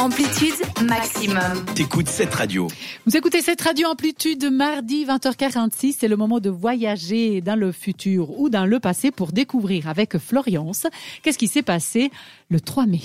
[0.00, 0.54] Amplitude
[0.88, 1.62] maximum.
[1.74, 2.68] T'écoutes cette radio.
[3.04, 5.96] Vous écoutez cette radio amplitude mardi 20h46.
[5.98, 10.16] C'est le moment de voyager dans le futur ou dans le passé pour découvrir avec
[10.16, 10.86] Florence
[11.22, 12.10] qu'est-ce qui s'est passé
[12.48, 13.02] le 3 mai?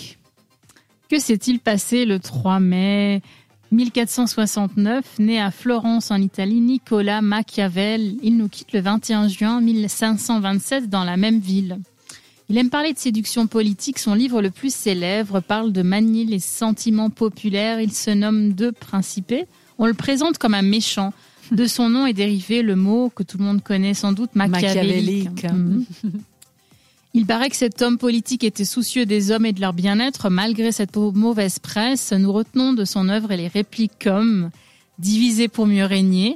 [1.09, 3.21] Que s'est-il passé le 3 mai?
[3.73, 10.89] 1469, né à Florence en Italie, Nicolas Machiavel, il nous quitte le 21 juin 1527
[10.89, 11.79] dans la même ville.
[12.49, 13.97] Il aime parler de séduction politique.
[13.97, 17.81] Son livre le plus célèbre parle de manier les sentiments populaires.
[17.81, 19.45] Il se nomme De Principé.
[19.79, 21.11] On le présente comme un méchant.
[21.51, 25.43] De son nom est dérivé le mot que tout le monde connaît sans doute, machiavélique.
[25.43, 25.85] Mhm.
[27.13, 30.29] Il paraît que cet homme politique était soucieux des hommes et de leur bien-être.
[30.29, 34.49] Malgré cette mauvaise presse, nous retenons de son œuvre et les répliques comme
[34.99, 36.35] diviser pour mieux régner,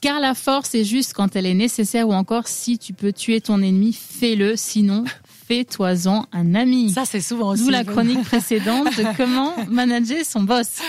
[0.00, 3.40] car la force est juste quand elle est nécessaire ou encore si tu peux tuer
[3.40, 5.04] ton ennemi, fais-le, sinon
[5.46, 6.90] fais-toi-en un ami.
[6.90, 7.64] Ça, c'est souvent aussi.
[7.64, 10.80] D'où la chronique précédente de comment manager son boss.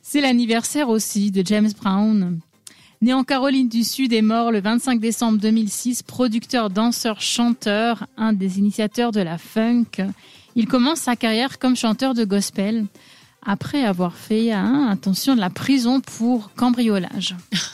[0.00, 2.40] C'est l'anniversaire aussi de James Brown.
[3.00, 8.32] Né en Caroline du Sud et mort le 25 décembre 2006, producteur, danseur, chanteur, un
[8.32, 10.06] des initiateurs de la funk.
[10.54, 12.86] Il commence sa carrière comme chanteur de gospel
[13.44, 17.34] après avoir fait hein, attention de la prison pour cambriolage.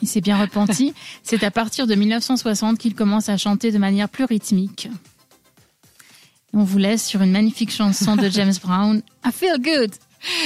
[0.00, 0.94] Il s'est bien repenti.
[1.22, 4.88] C'est à partir de 1960 qu'il commence à chanter de manière plus rythmique.
[6.54, 9.92] On vous laisse sur une magnifique chanson de James Brown, I Feel Good.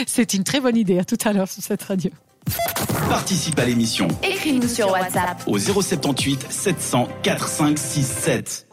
[0.06, 0.98] C'est une très bonne idée.
[0.98, 2.10] À tout à l'heure sur cette radio.
[3.08, 4.08] Participe à l'émission.
[4.22, 5.42] Écris-nous sur WhatsApp.
[5.46, 8.66] Au 078 700 4567.